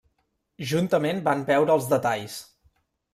Juntament 0.69 1.21
van 1.27 1.43
veure 1.49 1.75
els 1.75 1.91
detalls. 1.91 2.39